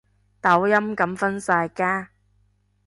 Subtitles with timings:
[0.41, 2.09] 抖音噉分晒家